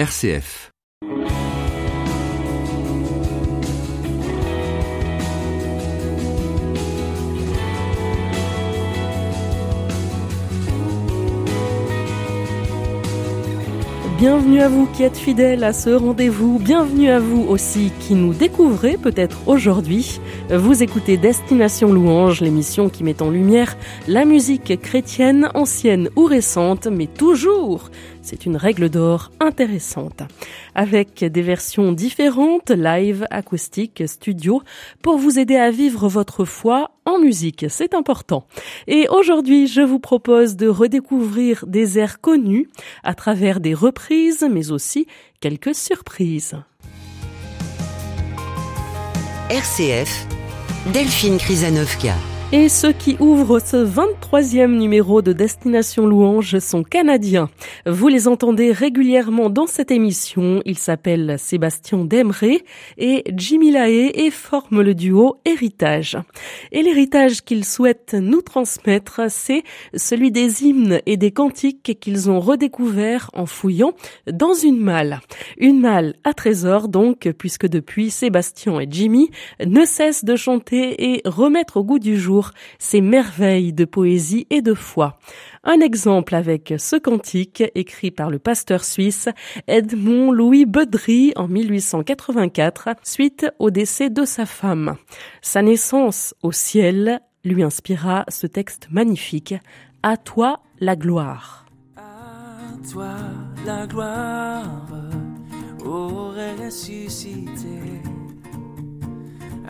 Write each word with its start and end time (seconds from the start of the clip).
RCF. 0.00 0.72
Bienvenue 14.16 14.62
à 14.62 14.68
vous 14.70 14.86
qui 14.86 15.02
êtes 15.02 15.18
fidèles 15.18 15.64
à 15.64 15.74
ce 15.74 15.90
rendez-vous, 15.90 16.58
bienvenue 16.58 17.10
à 17.10 17.18
vous 17.18 17.42
aussi 17.46 17.92
qui 18.00 18.14
nous 18.14 18.32
découvrez 18.32 18.96
peut-être 18.96 19.46
aujourd'hui. 19.46 20.18
Vous 20.52 20.82
écoutez 20.82 21.16
Destination 21.16 21.92
Louange, 21.92 22.40
l'émission 22.40 22.88
qui 22.88 23.04
met 23.04 23.22
en 23.22 23.30
lumière 23.30 23.76
la 24.08 24.24
musique 24.24 24.80
chrétienne 24.80 25.48
ancienne 25.54 26.10
ou 26.16 26.24
récente, 26.24 26.88
mais 26.88 27.06
toujours 27.06 27.88
c'est 28.20 28.46
une 28.46 28.56
règle 28.56 28.88
d'or 28.88 29.30
intéressante. 29.38 30.22
Avec 30.74 31.24
des 31.24 31.42
versions 31.42 31.92
différentes, 31.92 32.70
live, 32.70 33.26
acoustique, 33.30 34.02
studio, 34.08 34.60
pour 35.02 35.18
vous 35.18 35.38
aider 35.38 35.54
à 35.54 35.70
vivre 35.70 36.08
votre 36.08 36.44
foi 36.44 36.90
en 37.04 37.20
musique. 37.20 37.66
C'est 37.68 37.94
important. 37.94 38.44
Et 38.88 39.06
aujourd'hui, 39.08 39.68
je 39.68 39.82
vous 39.82 40.00
propose 40.00 40.56
de 40.56 40.66
redécouvrir 40.66 41.64
des 41.68 41.96
airs 41.96 42.20
connus 42.20 42.68
à 43.04 43.14
travers 43.14 43.60
des 43.60 43.74
reprises, 43.74 44.44
mais 44.50 44.72
aussi 44.72 45.06
quelques 45.38 45.76
surprises. 45.76 46.56
RCF, 49.50 50.28
Delphine 50.86 51.38
Krizanovka. 51.38 52.39
Et 52.52 52.68
ceux 52.68 52.90
qui 52.90 53.16
ouvrent 53.20 53.60
ce 53.60 53.76
23e 53.76 54.76
numéro 54.76 55.22
de 55.22 55.32
Destination 55.32 56.04
Louange 56.04 56.58
sont 56.58 56.82
canadiens. 56.82 57.48
Vous 57.86 58.08
les 58.08 58.26
entendez 58.26 58.72
régulièrement 58.72 59.50
dans 59.50 59.68
cette 59.68 59.92
émission. 59.92 60.60
Ils 60.64 60.76
s'appellent 60.76 61.36
Sébastien 61.38 62.04
Demré 62.04 62.64
et 62.98 63.22
Jimmy 63.36 63.70
Lae 63.70 64.10
et 64.12 64.32
forment 64.32 64.82
le 64.82 64.96
duo 64.96 65.36
Héritage. 65.44 66.18
Et 66.72 66.82
l'héritage 66.82 67.42
qu'ils 67.42 67.64
souhaitent 67.64 68.14
nous 68.14 68.42
transmettre, 68.42 69.20
c'est 69.28 69.62
celui 69.94 70.32
des 70.32 70.64
hymnes 70.64 71.00
et 71.06 71.16
des 71.16 71.30
cantiques 71.30 72.00
qu'ils 72.00 72.30
ont 72.30 72.40
redécouverts 72.40 73.30
en 73.32 73.46
fouillant 73.46 73.92
dans 74.26 74.54
une 74.54 74.80
malle. 74.80 75.20
Une 75.56 75.78
malle 75.78 76.14
à 76.24 76.34
trésor 76.34 76.88
donc, 76.88 77.30
puisque 77.38 77.68
depuis 77.68 78.10
Sébastien 78.10 78.80
et 78.80 78.88
Jimmy 78.90 79.30
ne 79.64 79.84
cessent 79.84 80.24
de 80.24 80.34
chanter 80.34 81.12
et 81.12 81.22
remettre 81.24 81.76
au 81.76 81.84
goût 81.84 82.00
du 82.00 82.18
jour 82.18 82.39
ces 82.78 83.00
merveilles 83.00 83.72
de 83.72 83.84
poésie 83.84 84.46
et 84.50 84.62
de 84.62 84.74
foi. 84.74 85.18
Un 85.64 85.80
exemple 85.80 86.34
avec 86.34 86.74
ce 86.78 86.96
cantique 86.96 87.62
écrit 87.74 88.10
par 88.10 88.30
le 88.30 88.38
pasteur 88.38 88.84
suisse 88.84 89.28
Edmond 89.66 90.32
Louis 90.32 90.66
Bedry 90.66 91.32
en 91.36 91.48
1884 91.48 92.90
suite 93.02 93.46
au 93.58 93.70
décès 93.70 94.10
de 94.10 94.24
sa 94.24 94.46
femme. 94.46 94.96
Sa 95.42 95.62
naissance 95.62 96.34
au 96.42 96.52
ciel 96.52 97.20
lui 97.44 97.62
inspira 97.62 98.24
ce 98.28 98.46
texte 98.46 98.88
magnifique 98.90 99.54
À 100.02 100.16
toi 100.16 100.60
la 100.80 100.96
gloire. 100.96 101.66
À 101.96 102.90
toi 102.90 103.14
la 103.66 103.86
gloire 103.86 104.90
ressuscité 106.70 108.00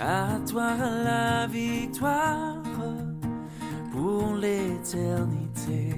à 0.01 0.39
toi 0.49 0.75
la 1.05 1.47
victoire 1.47 2.63
pour 3.93 4.35
l'éternité. 4.35 5.95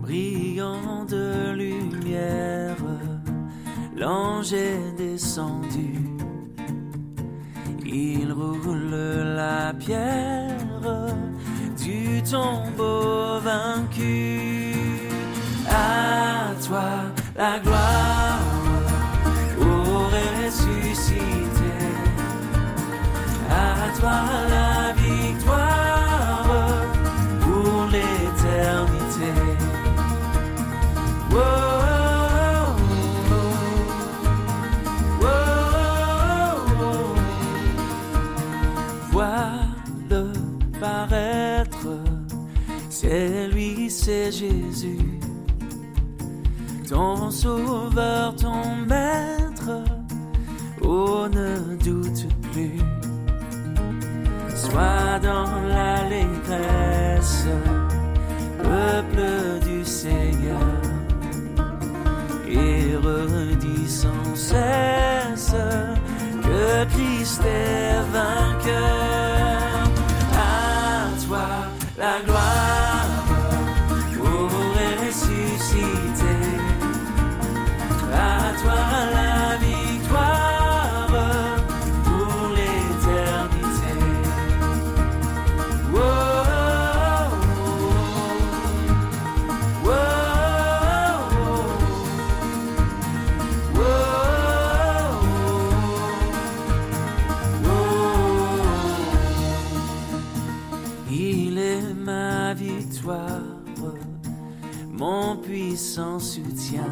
Brillant 0.00 1.04
de 1.08 1.52
lumière, 1.52 2.76
l'ange 3.96 4.52
est 4.52 4.92
descendu. 4.96 6.00
Il 7.86 8.32
roule 8.32 8.90
la 9.36 9.72
pierre 9.74 11.06
du 11.76 12.22
tombeau 12.22 13.38
vaincu. 13.40 14.72
À 15.68 16.52
toi 16.66 16.88
la 17.36 17.58
gloire 17.60 18.33
toi 23.98 24.20
la 24.48 24.92
victoire 24.92 26.46
pour 27.40 27.86
l'éternité. 27.92 29.32
Oh, 31.32 31.36
oh, 35.22 35.34
Vois-le 39.10 40.32
paraître, 40.80 41.88
c'est 42.90 43.48
lui, 43.48 43.90
c'est 43.90 44.30
Jésus, 44.32 45.20
ton 46.88 47.30
sauveur, 47.30 48.34
ton 48.36 48.76
maître. 48.86 49.84
Oh, 50.82 51.26
ne 51.32 51.76
doute 51.76 52.26
plus. 52.52 52.80
Sois 54.74 55.20
dans 55.22 55.60
l'allégresse, 55.68 57.46
peuple 58.60 59.60
du 59.64 59.84
Seigneur, 59.84 60.80
et 62.48 62.96
redis 62.96 63.88
sans 63.88 64.34
cesse 64.34 65.54
que 66.42 66.84
Christ 66.92 67.42
est 67.44 68.00
vainqueur. 68.12 69.84
À 70.36 71.06
toi 71.24 71.46
la 71.96 72.20
gloire 72.26 72.53
victoire, 102.54 103.42
mon 104.90 105.36
puissant 105.36 106.18
soutien, 106.18 106.90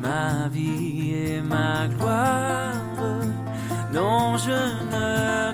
ma 0.00 0.48
vie 0.48 1.14
et 1.14 1.40
ma 1.40 1.88
gloire. 1.88 2.74
Non, 3.92 4.36
je 4.36 4.50
ne 4.50 5.49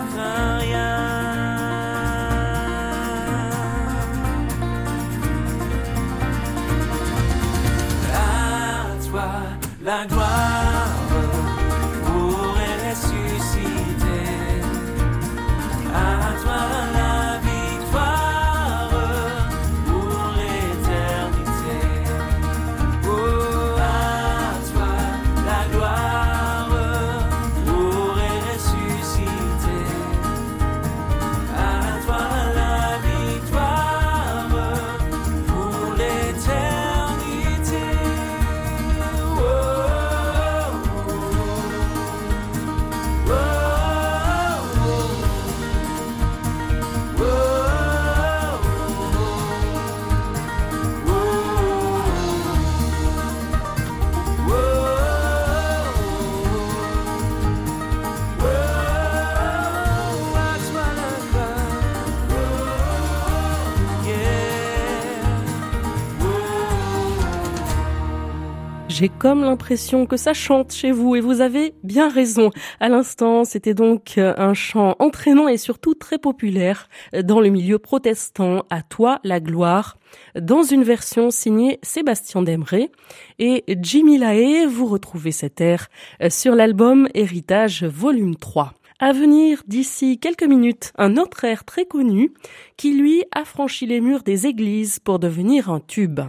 J'ai 68.99 69.11
comme 69.11 69.43
l'impression 69.43 70.07
que 70.07 70.17
ça 70.17 70.33
chante 70.33 70.73
chez 70.73 70.91
vous 70.91 71.17
et 71.17 71.21
vous 71.21 71.43
avez 71.43 71.75
bien 71.83 72.09
raison. 72.09 72.49
À 72.81 72.89
l'instant, 72.89 73.45
c'était 73.45 73.75
donc 73.75 74.17
un 74.17 74.55
chant 74.55 74.97
entraînant 75.01 75.49
et 75.49 75.59
surtout 75.59 75.93
très 75.93 76.17
populaire 76.17 76.89
dans 77.13 77.41
le 77.41 77.51
milieu 77.51 77.79
protestant. 77.79 78.65
À 78.71 78.81
toi 78.81 79.21
la 79.23 79.39
gloire 79.39 79.99
dans 80.35 80.63
une 80.63 80.83
version 80.83 81.31
signée 81.31 81.79
Sébastien 81.83 82.41
Demré 82.41 82.91
et 83.39 83.65
Jimmy 83.83 84.17
Lahaye. 84.17 84.65
Vous 84.65 84.87
retrouvez 84.87 85.33
cet 85.33 85.61
air 85.61 85.89
sur 86.31 86.55
l'album 86.55 87.07
Héritage 87.13 87.85
volume 87.85 88.37
3. 88.37 88.73
À 88.99 89.13
venir 89.13 89.63
d'ici 89.67 90.19
quelques 90.19 90.45
minutes, 90.45 90.95
un 90.97 91.19
autre 91.19 91.45
air 91.45 91.65
très 91.67 91.85
connu 91.85 92.33
qui 92.79 92.95
lui 92.95 93.25
a 93.31 93.45
franchi 93.45 93.85
les 93.85 94.01
murs 94.01 94.23
des 94.23 94.47
églises 94.47 95.01
pour 95.01 95.19
devenir 95.19 95.71
un 95.71 95.81
tube. 95.81 96.21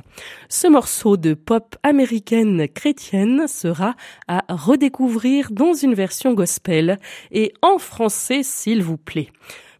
Ce 0.49 0.67
morceau 0.67 1.15
de 1.15 1.33
pop 1.33 1.77
américaine 1.83 2.67
chrétienne 2.67 3.47
sera 3.47 3.95
à 4.27 4.43
redécouvrir 4.49 5.49
dans 5.51 5.73
une 5.73 5.93
version 5.93 6.33
gospel 6.33 6.99
et 7.31 7.53
en 7.61 7.77
français 7.77 8.43
s'il 8.43 8.83
vous 8.83 8.97
plaît. 8.97 9.29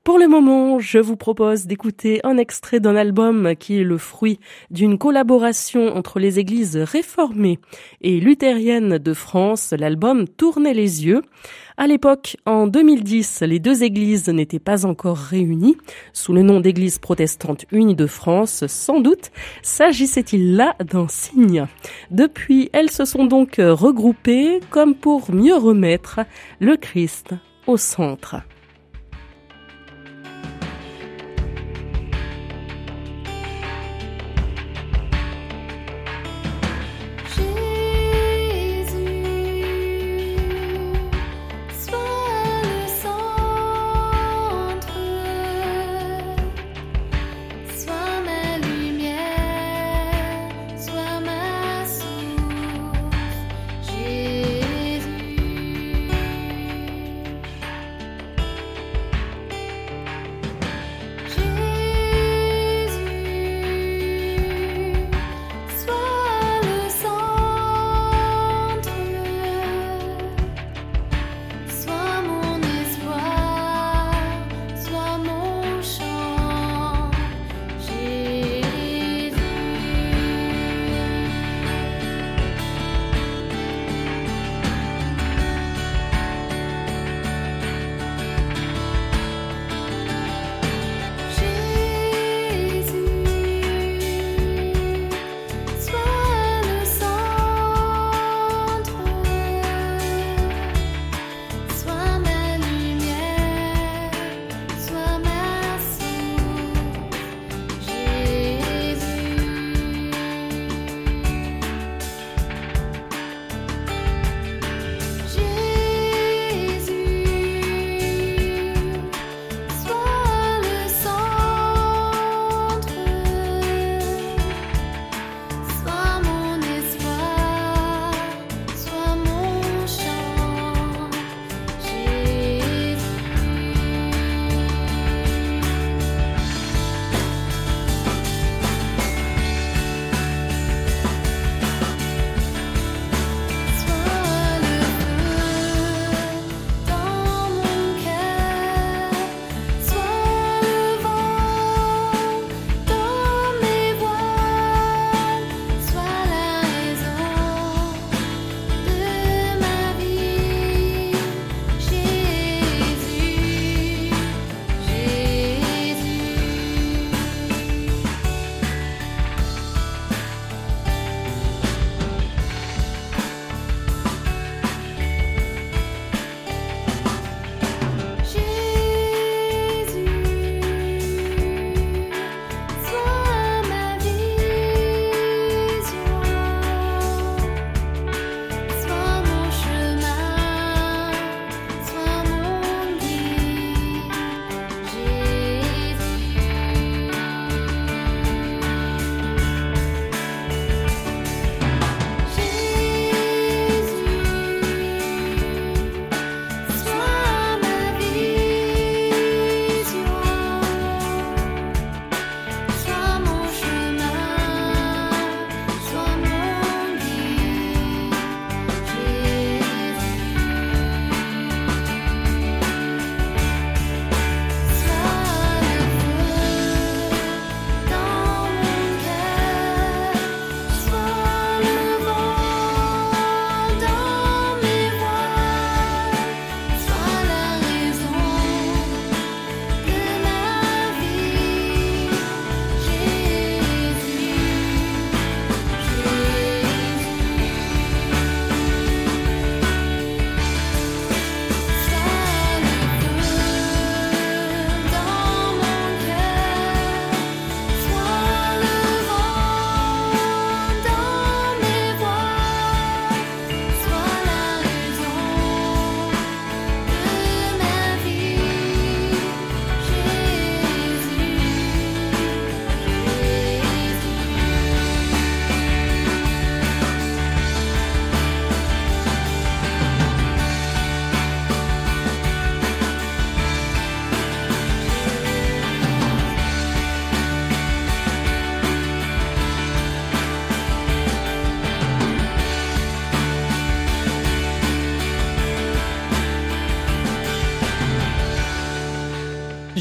Pour 0.07 0.19
le 0.19 0.30
moment, 0.30 0.80
je 0.80 1.00
vous 1.00 1.18
propose 1.18 1.65
d'écouter 1.65 2.21
un 2.24 2.38
extrait 2.38 2.80
d'un 2.80 2.95
album 2.95 3.57
qui 3.59 3.77
est 3.77 3.83
le 3.83 3.98
fruit 3.98 4.39
d'une 4.71 4.98
collaboration 4.98 5.98
entre 5.98 6.21
les 6.21 6.39
églises 6.39 6.77
réformées 6.77 7.59
et 8.00 8.21
luthériennes 8.21 9.00
de 9.00 9.13
France, 9.13 9.74
l'album 9.77 10.25
Tournez 10.25 10.74
les 10.74 11.06
yeux. 11.06 11.24
À 11.75 11.88
l'époque, 11.88 12.38
en 12.45 12.68
2010, 12.68 13.42
les 13.42 13.59
deux 13.59 13.83
églises 13.83 14.30
n'étaient 14.30 14.59
pas 14.59 14.86
encore 14.86 15.18
réunies 15.18 15.75
sous 16.13 16.31
le 16.31 16.42
nom 16.42 16.62
d'Église 16.62 17.00
protestante 17.00 17.65
unie 17.74 17.94
de 17.94 18.07
France. 18.07 18.65
Sans 18.68 19.01
doute 19.01 19.31
s'agissait-il 19.62 20.56
là 20.56 20.77
d'un 20.80 21.09
signe. 21.09 21.65
Depuis, 22.12 22.69
elles 22.71 22.92
se 22.92 23.04
sont 23.04 23.25
donc 23.25 23.56
regroupées 23.57 24.62
comme 24.69 24.95
pour 24.95 25.33
mieux 25.33 25.57
remettre 25.57 26.21
le 26.62 26.77
Christ 26.77 27.33
au 27.68 27.75
centre. 27.75 28.38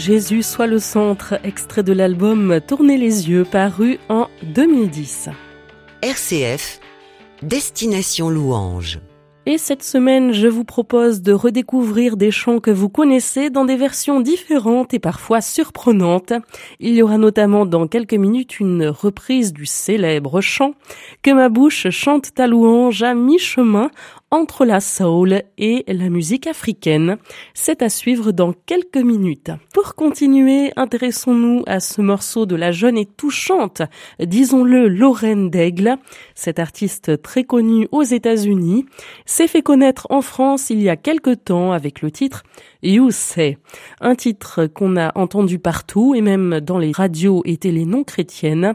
Jésus 0.06 0.44
soit 0.44 0.68
le 0.68 0.78
centre, 0.78 1.34
extrait 1.42 1.82
de 1.82 1.92
l'album 1.92 2.60
Tournez 2.64 2.96
les 2.96 3.28
yeux, 3.28 3.44
paru 3.44 3.98
en 4.08 4.28
2010. 4.54 5.30
RCF, 6.00 6.78
Destination 7.42 8.30
Louange. 8.30 9.00
Et 9.48 9.58
cette 9.58 9.84
semaine, 9.84 10.32
je 10.32 10.48
vous 10.48 10.64
propose 10.64 11.22
de 11.22 11.32
redécouvrir 11.32 12.16
des 12.16 12.32
chants 12.32 12.58
que 12.58 12.72
vous 12.72 12.88
connaissez 12.88 13.48
dans 13.48 13.64
des 13.64 13.76
versions 13.76 14.18
différentes 14.18 14.92
et 14.92 14.98
parfois 14.98 15.40
surprenantes. 15.40 16.32
Il 16.80 16.94
y 16.94 17.02
aura 17.02 17.16
notamment 17.16 17.64
dans 17.64 17.86
quelques 17.86 18.14
minutes 18.14 18.58
une 18.58 18.88
reprise 18.88 19.52
du 19.52 19.64
célèbre 19.64 20.40
chant 20.40 20.72
Que 21.22 21.30
ma 21.30 21.48
bouche 21.48 21.90
chante 21.90 22.34
ta 22.34 22.48
louange 22.48 23.04
à 23.04 23.14
mi-chemin 23.14 23.92
entre 24.30 24.64
la 24.64 24.80
soul 24.80 25.42
et 25.56 25.84
la 25.86 26.08
musique 26.08 26.46
africaine. 26.46 27.16
C'est 27.54 27.82
à 27.82 27.88
suivre 27.88 28.32
dans 28.32 28.52
quelques 28.52 28.96
minutes. 28.96 29.50
Pour 29.72 29.94
continuer, 29.94 30.72
intéressons-nous 30.76 31.62
à 31.66 31.80
ce 31.80 32.00
morceau 32.02 32.46
de 32.46 32.56
la 32.56 32.72
jeune 32.72 32.98
et 32.98 33.06
touchante, 33.06 33.82
disons-le, 34.20 34.88
Lorraine 34.88 35.50
Daigle. 35.50 35.96
Cette 36.38 36.58
artiste 36.58 37.22
très 37.22 37.44
connue 37.44 37.88
aux 37.92 38.02
États-Unis 38.02 38.84
s'est 39.24 39.48
fait 39.48 39.62
connaître 39.62 40.06
en 40.10 40.20
France 40.20 40.68
il 40.68 40.82
y 40.82 40.90
a 40.90 40.96
quelque 40.96 41.34
temps 41.34 41.72
avec 41.72 42.02
le 42.02 42.10
titre 42.10 42.42
You 42.82 43.10
Say, 43.10 43.56
un 44.02 44.14
titre 44.14 44.66
qu'on 44.66 44.98
a 44.98 45.18
entendu 45.18 45.58
partout 45.58 46.14
et 46.14 46.20
même 46.20 46.60
dans 46.60 46.78
les 46.78 46.92
radios 46.92 47.40
et 47.46 47.56
télé 47.56 47.86
non 47.86 48.04
chrétiennes, 48.04 48.74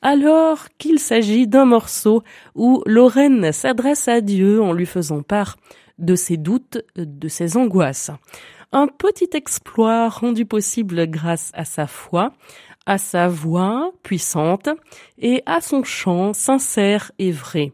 alors 0.00 0.68
qu'il 0.78 0.98
s'agit 0.98 1.46
d'un 1.46 1.66
morceau 1.66 2.22
où 2.54 2.82
Lorraine 2.86 3.52
s'adresse 3.52 4.08
à 4.08 4.22
Dieu 4.22 4.62
en 4.62 4.72
lui 4.72 4.86
faisant 4.86 5.20
part 5.20 5.58
de 5.98 6.14
ses 6.14 6.38
doutes, 6.38 6.78
de 6.96 7.28
ses 7.28 7.58
angoisses. 7.58 8.10
Un 8.72 8.86
petit 8.86 9.28
exploit 9.34 10.08
rendu 10.08 10.46
possible 10.46 11.06
grâce 11.06 11.50
à 11.52 11.66
sa 11.66 11.86
foi, 11.86 12.32
à 12.86 12.98
sa 12.98 13.28
voix 13.28 13.92
puissante 14.02 14.68
et 15.18 15.42
à 15.46 15.60
son 15.60 15.84
chant 15.84 16.32
sincère 16.32 17.12
et 17.18 17.30
vrai. 17.30 17.72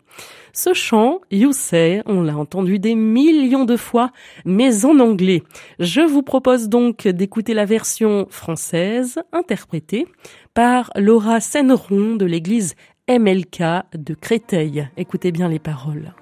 Ce 0.52 0.74
chant, 0.74 1.20
You 1.30 1.52
Say, 1.52 2.02
on 2.06 2.20
l'a 2.20 2.36
entendu 2.36 2.78
des 2.78 2.96
millions 2.96 3.64
de 3.64 3.76
fois, 3.76 4.10
mais 4.44 4.84
en 4.84 4.98
anglais. 4.98 5.42
Je 5.78 6.00
vous 6.00 6.22
propose 6.22 6.68
donc 6.68 7.06
d'écouter 7.06 7.54
la 7.54 7.64
version 7.64 8.26
française 8.28 9.20
interprétée 9.32 10.06
par 10.54 10.90
Laura 10.96 11.40
Senneron 11.40 12.16
de 12.16 12.24
l'église 12.24 12.74
MLK 13.08 13.62
de 13.94 14.14
Créteil. 14.14 14.88
Écoutez 14.96 15.30
bien 15.30 15.48
les 15.48 15.60
paroles. 15.60 16.12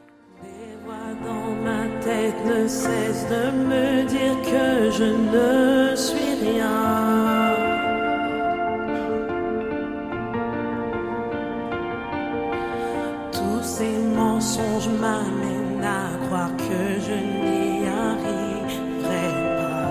Ces 14.40 14.61
mensonges 14.61 14.88
m'amènent 14.88 15.85
à 15.85 16.26
croire 16.26 16.55
que 16.57 17.00
je 17.07 17.14
n'y 17.14 17.87
arriverai 17.87 19.28
pas. 19.59 19.87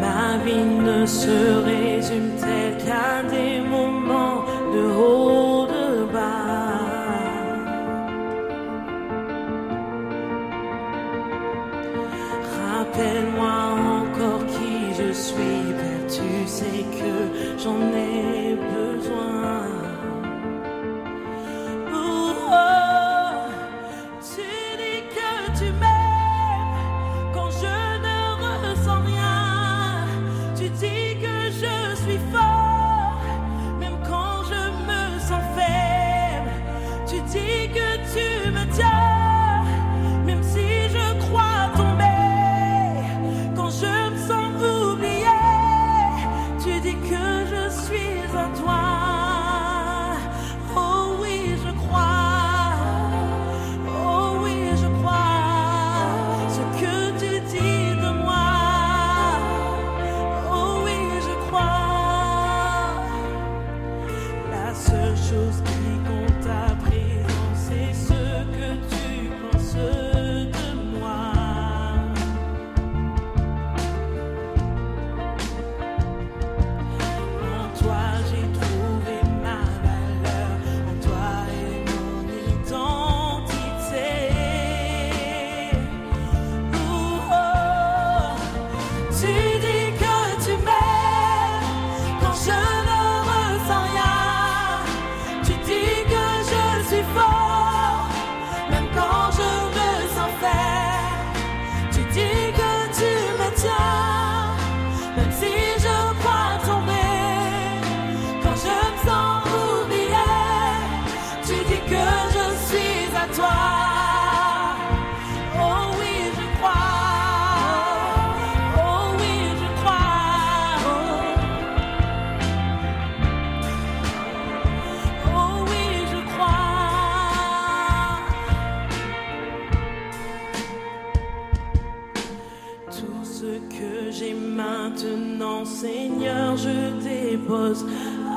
Ma 0.00 0.44
vie 0.44 0.68
ne 0.88 1.06
se 1.06 1.38
résume-t-elle 1.64 2.76
qu'à 2.84 3.22
des 3.30 3.60
moments 3.60 4.44
de 4.74 4.82
haut, 4.98 5.66
de 5.66 6.04
bas. 6.12 6.44
Rappelle-moi 12.56 13.33
tu 16.08 16.46
sais 16.46 16.84
que 16.98 17.62
j'en 17.62 17.80
ai 17.92 18.56
besoin. 18.56 19.93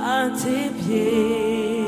À 0.06 0.30
tes 0.30 0.70
pieds. 0.80 1.86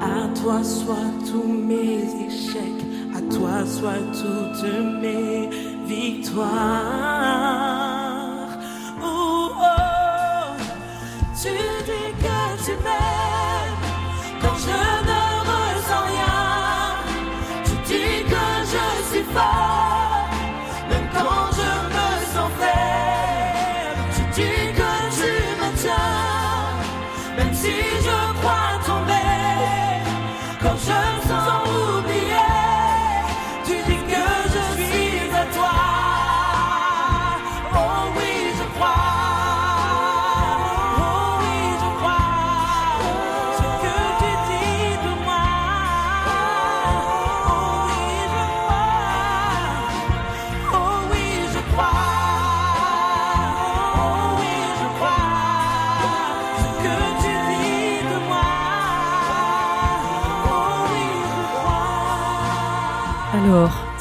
À 0.00 0.28
toi 0.40 0.62
soient 0.62 1.12
tous 1.30 1.48
mes 1.70 2.04
échecs, 2.26 2.84
à 3.14 3.20
toi 3.34 3.64
soient 3.66 4.04
toutes 4.12 4.64
mes 5.02 5.48
victoires. 5.86 7.33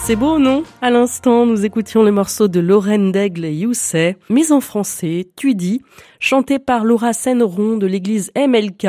C'est 0.06 0.18
beau, 0.18 0.38
non 0.38 0.66
À 0.84 0.90
l'instant, 0.90 1.46
nous 1.46 1.64
écoutions 1.64 2.04
le 2.04 2.12
morceau 2.12 2.50
de 2.50 2.60
Lorraine 2.60 3.14
Daigle 3.14 3.46
You 3.46 3.74
Say, 3.74 4.18
mais 4.28 4.52
en 4.52 4.60
français, 4.60 5.30
Tu 5.38 5.56
dis, 5.56 5.82
chanté 6.20 6.60
par 6.60 6.84
Laura 6.84 7.14
Senneron 7.14 7.78
de 7.78 7.88
l'église 7.88 8.34
MLK. 8.36 8.88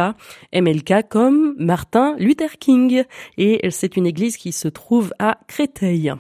MLK 0.52 1.08
comme 1.08 1.54
Martin 1.56 2.16
Luther 2.18 2.58
King. 2.58 3.04
Et 3.38 3.70
c'est 3.70 3.96
une 3.96 4.06
église 4.06 4.36
qui 4.36 4.50
se 4.50 4.66
trouve 4.66 5.12
à 5.20 5.38
Créteil. 5.46 6.12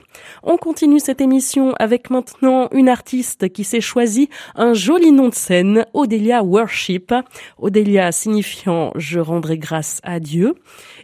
On 0.44 0.58
continue 0.58 1.00
cette 1.00 1.20
émission 1.20 1.72
avec 1.80 2.08
maintenant 2.08 2.68
une 2.70 2.88
artiste 2.88 3.52
qui 3.52 3.64
s'est 3.64 3.80
choisie 3.80 4.28
un 4.54 4.74
joli 4.74 5.10
nom 5.10 5.28
de 5.28 5.34
scène, 5.34 5.86
Odelia 5.92 6.44
Worship. 6.44 7.12
Odelia 7.58 8.12
signifiant 8.12 8.92
je 8.94 9.18
rendrai 9.18 9.58
grâce 9.58 10.00
à 10.04 10.20
Dieu 10.20 10.54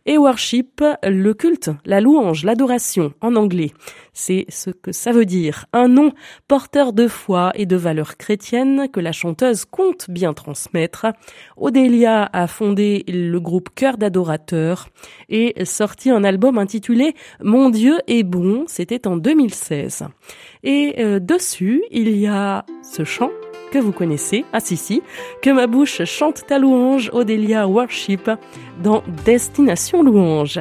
et 0.07 0.19
worship, 0.19 0.83
le 1.03 1.35
culte, 1.35 1.71
la 1.85 2.01
louange, 2.01 2.45
l'adoration 2.45 3.13
en 3.21 3.37
anglais. 3.37 3.73
C'est 4.23 4.45
ce 4.51 4.69
que 4.69 4.93
ça 4.93 5.13
veut 5.13 5.25
dire. 5.25 5.65
Un 5.73 5.89
nom 5.89 6.13
porteur 6.47 6.93
de 6.93 7.09
foi 7.09 7.53
et 7.55 7.65
de 7.65 7.75
valeurs 7.75 8.19
chrétiennes 8.19 8.91
que 8.93 9.01
la 9.01 9.13
chanteuse 9.13 9.65
compte 9.65 10.11
bien 10.11 10.35
transmettre. 10.35 11.07
Odélia 11.57 12.29
a 12.31 12.47
fondé 12.47 13.03
le 13.09 13.39
groupe 13.41 13.71
Cœur 13.75 13.97
d'adorateurs 13.97 14.91
et 15.31 15.65
sorti 15.65 16.11
un 16.11 16.23
album 16.23 16.59
intitulé 16.59 17.15
Mon 17.43 17.71
Dieu 17.71 17.97
est 18.09 18.23
bon. 18.23 18.65
C'était 18.67 19.09
en 19.09 19.17
2016. 19.17 20.05
Et 20.65 20.97
euh, 20.99 21.19
dessus, 21.19 21.83
il 21.91 22.15
y 22.15 22.27
a 22.27 22.67
ce 22.83 23.05
chant 23.05 23.31
que 23.73 23.79
vous 23.79 23.93
connaissez, 23.93 24.45
ah 24.53 24.61
si 24.61 24.77
si, 24.77 25.01
que 25.41 25.49
ma 25.49 25.67
bouche 25.67 26.05
chante 26.05 26.47
ta 26.47 26.59
louange, 26.59 27.09
Odélia 27.15 27.67
Worship, 27.67 28.31
dans 28.83 29.03
Destination 29.25 30.03
Louange. 30.03 30.61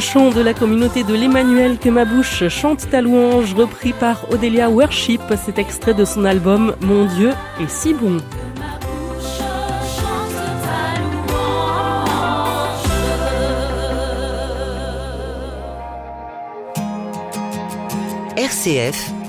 chant 0.00 0.30
de 0.30 0.40
la 0.40 0.54
communauté 0.54 1.04
de 1.04 1.14
l'Emmanuel 1.14 1.78
que 1.78 1.90
ma 1.90 2.04
bouche 2.04 2.48
chante 2.48 2.88
ta 2.90 3.02
louange, 3.02 3.54
repris 3.54 3.92
par 3.92 4.30
Odélia 4.32 4.70
Worship, 4.70 5.20
cet 5.44 5.58
extrait 5.58 5.94
de 5.94 6.04
son 6.04 6.24
album 6.24 6.74
Mon 6.80 7.04
Dieu 7.04 7.32
est 7.60 7.68
si 7.68 7.92
bon. 7.92 8.18
RCF 18.36 19.19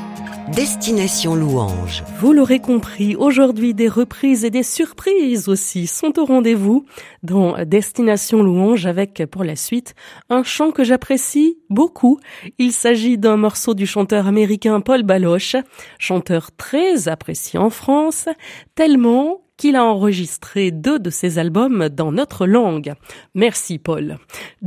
Destination 0.55 1.33
Louange. 1.33 2.03
Vous 2.19 2.33
l'aurez 2.33 2.59
compris, 2.59 3.15
aujourd'hui 3.15 3.73
des 3.73 3.87
reprises 3.87 4.43
et 4.43 4.49
des 4.49 4.63
surprises 4.63 5.47
aussi 5.47 5.87
sont 5.87 6.19
au 6.19 6.25
rendez-vous 6.25 6.85
dans 7.23 7.63
Destination 7.63 8.43
Louange 8.43 8.85
avec 8.85 9.23
pour 9.31 9.45
la 9.45 9.55
suite 9.55 9.95
un 10.29 10.43
chant 10.43 10.71
que 10.71 10.83
j'apprécie 10.83 11.57
beaucoup. 11.69 12.19
Il 12.57 12.73
s'agit 12.73 13.17
d'un 13.17 13.37
morceau 13.37 13.73
du 13.73 13.85
chanteur 13.85 14.27
américain 14.27 14.81
Paul 14.81 15.03
Baloche, 15.03 15.55
chanteur 15.99 16.51
très 16.51 17.07
apprécié 17.07 17.57
en 17.57 17.69
France, 17.69 18.27
tellement 18.75 19.41
qu'il 19.61 19.75
a 19.75 19.85
enregistré 19.85 20.71
deux 20.71 20.97
de 20.97 21.11
ses 21.11 21.37
albums 21.37 21.87
dans 21.87 22.11
notre 22.11 22.47
langue. 22.47 22.93
Merci 23.35 23.77
Paul. 23.77 24.17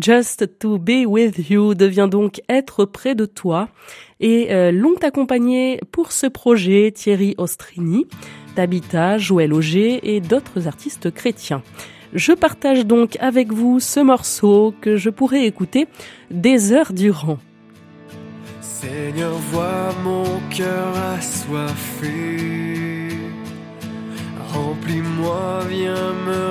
Just 0.00 0.60
to 0.60 0.78
be 0.78 1.04
with 1.04 1.50
you 1.50 1.74
devient 1.74 2.06
donc 2.08 2.40
être 2.48 2.84
près 2.84 3.16
de 3.16 3.26
toi 3.26 3.68
et 4.20 4.52
euh, 4.52 4.70
l'ont 4.70 4.94
accompagné 5.02 5.80
pour 5.90 6.12
ce 6.12 6.28
projet 6.28 6.92
Thierry 6.94 7.34
Ostrini, 7.38 8.06
d'Habitat, 8.54 9.18
Joël 9.18 9.52
Auger 9.52 10.14
et 10.14 10.20
d'autres 10.20 10.68
artistes 10.68 11.10
chrétiens. 11.10 11.64
Je 12.12 12.30
partage 12.30 12.86
donc 12.86 13.16
avec 13.18 13.52
vous 13.52 13.80
ce 13.80 13.98
morceau 13.98 14.76
que 14.80 14.96
je 14.96 15.10
pourrais 15.10 15.44
écouter 15.44 15.88
des 16.30 16.70
heures 16.70 16.92
durant. 16.92 17.38
Seigneur, 18.60 19.32
vois 19.50 19.92
mon 20.04 20.22
cœur 20.50 20.94
assoiffé. 21.18 22.93
Remplis-moi, 25.24 25.64
viens 25.68 26.12
me 26.12 26.43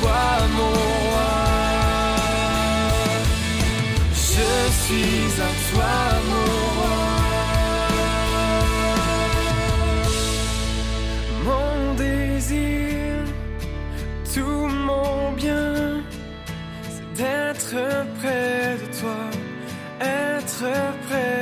toi 0.00 0.22
mon 0.56 0.72
roi. 1.04 1.30
Je 4.14 4.50
suis 4.80 5.28
à 5.48 5.50
toi 5.68 5.94
mon 6.30 6.48
roi. 6.76 6.98
Mon 11.48 11.94
désir, 11.94 13.14
tout 14.34 14.66
mon 14.88 15.32
bien, 15.32 16.02
c'est 16.92 17.08
d'être 17.20 17.76
près 18.18 18.76
de 18.80 18.86
toi, 19.00 19.20
être 20.00 20.64
près 21.06 21.37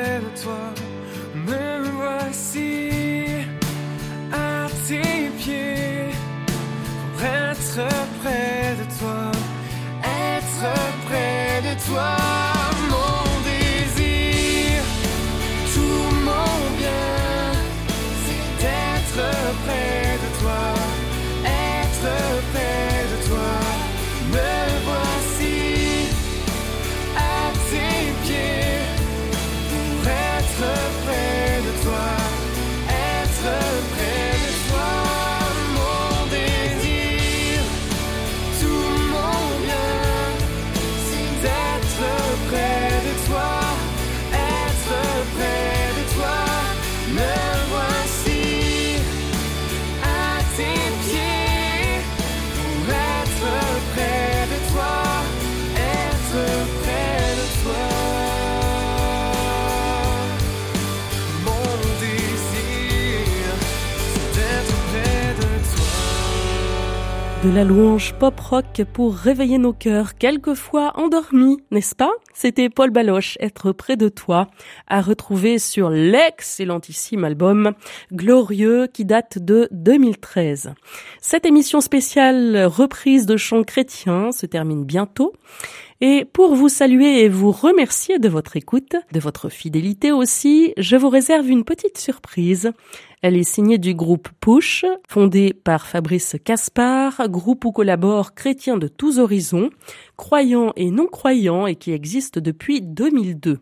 la 67.57 67.65
louange 67.65 68.13
pop-rock 68.13 68.83
pour 68.93 69.15
réveiller 69.15 69.57
nos 69.57 69.73
cœurs, 69.73 70.17
quelquefois 70.17 70.93
endormis, 70.97 71.57
n'est-ce 71.71 71.95
pas? 71.95 72.11
C'était 72.35 72.69
Paul 72.69 72.91
Baloche, 72.91 73.39
Être 73.41 73.73
près 73.73 73.97
de 73.97 74.11
toi, 74.11 74.49
à 74.89 75.01
retrouver 75.01 75.59
sur 75.59 75.89
l'excellentissime 75.89 77.25
album 77.25 77.73
Glorieux 78.13 78.89
qui 78.93 79.07
date 79.07 79.39
de 79.39 79.69
2013. 79.71 80.75
Cette 81.23 81.47
émission 81.47 81.81
spéciale 81.81 82.67
reprise 82.67 83.25
de 83.25 83.39
chants 83.39 83.65
chrétiens 83.65 84.33
se 84.33 84.45
termine 84.45 84.85
bientôt. 84.85 85.33
Et 86.03 86.27
pour 86.31 86.55
vous 86.55 86.69
saluer 86.69 87.25
et 87.25 87.31
vous 87.31 87.53
remercier 87.53 88.19
de 88.19 88.29
votre 88.29 88.59
écoute, 88.59 88.97
de 89.13 89.21
votre 89.21 89.49
fidélité 89.49 90.13
aussi, 90.13 90.75
je 90.77 90.95
vous 90.95 91.09
réserve 91.09 91.49
une 91.49 91.65
petite 91.65 91.97
surprise. 91.97 92.71
Elle 93.29 93.37
est 93.37 93.43
signée 93.43 93.79
du 93.79 93.93
groupe 93.93 94.29
Push, 94.39 94.85
fondé 95.09 95.53
par 95.53 95.89
Fabrice 95.89 96.37
Caspar, 96.45 97.29
groupe 97.29 97.65
où 97.65 97.73
collaborent 97.73 98.37
chrétiens 98.37 98.77
de 98.77 98.87
tous 98.87 99.19
horizons, 99.19 99.71
croyants 100.17 100.73
et 100.77 100.93
non-croyants 100.93 101.67
et 101.67 101.75
qui 101.75 101.91
existe 101.91 102.39
depuis 102.39 102.83
2002. 102.83 103.59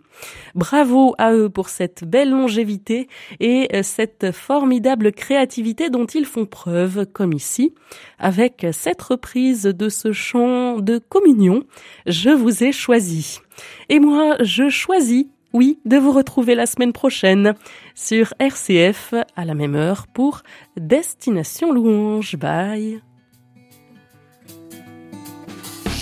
Bravo 0.55 1.15
à 1.17 1.33
eux 1.33 1.49
pour 1.49 1.71
cette 1.71 2.05
belle 2.05 2.29
longévité 2.29 3.09
et 3.41 3.71
cette 3.83 4.33
formidable 4.33 5.13
créativité 5.13 5.89
dont 5.89 6.05
ils 6.05 6.27
font 6.27 6.45
preuve, 6.45 7.07
comme 7.07 7.33
ici, 7.33 7.73
avec 8.19 8.67
cette 8.73 9.01
reprise 9.01 9.63
de 9.63 9.89
ce 9.89 10.13
chant 10.13 10.79
de 10.79 10.99
communion, 10.99 11.63
Je 12.07 12.29
vous 12.29 12.65
ai 12.65 12.73
choisi. 12.73 13.41
Et 13.89 13.99
moi, 13.99 14.37
je 14.41 14.69
choisis 14.69 15.27
oui, 15.55 15.79
de 15.85 15.97
vous 15.97 16.11
retrouver 16.11 16.57
la 16.57 16.67
semaine 16.67 16.93
prochaine 16.93 17.55
sur 17.95 18.35
RCF 18.41 19.15
à 19.37 19.45
la 19.45 19.55
même 19.55 19.77
heure 19.77 20.09
pour 20.09 20.43
Destination 20.77 21.73
Louange. 21.73 22.37
Bye. 22.37 23.01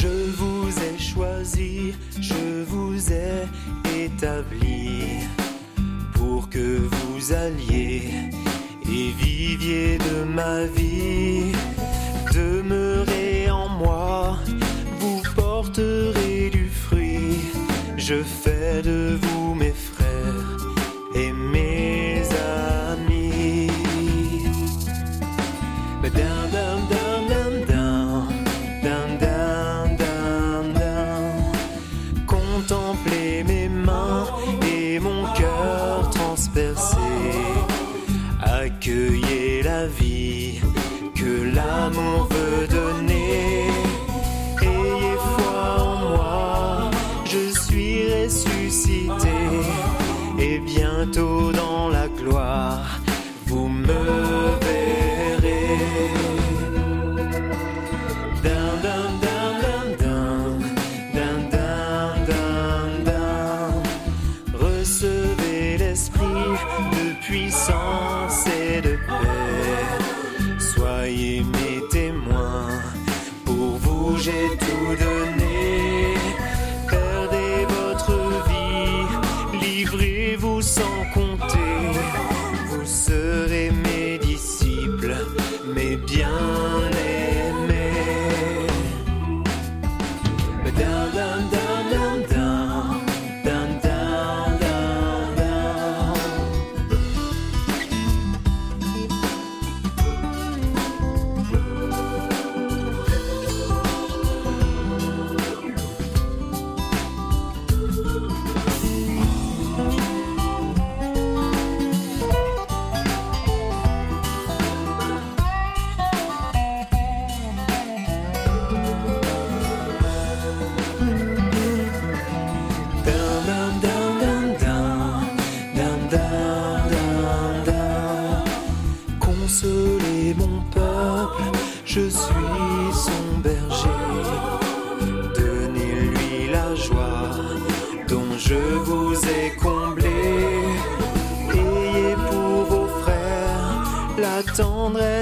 Je 0.00 0.08
vous 0.08 0.68
ai 0.68 0.98
choisi, 0.98 1.92
je 2.18 2.64
vous 2.64 3.12
ai 3.12 4.04
établi 4.04 5.02
pour 6.14 6.48
que 6.48 6.78
vous 6.78 7.32
alliez 7.32 8.08
et 8.86 9.10
viviez 9.18 9.98
de 9.98 10.24
ma 10.24 10.64
vie. 10.64 11.52
Demeurez 12.34 13.50
en 13.50 13.68
moi, 13.68 14.38
vous 14.98 15.22
porterez 15.36 16.48
du 16.50 16.68
fruit. 16.68 17.38
Je 17.98 18.22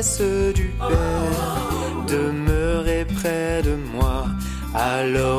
du 0.01 0.71
Père. 0.79 2.07
Demeurez 2.09 3.05
près 3.05 3.61
de 3.63 3.77
moi, 3.95 4.25
alors 4.75 5.30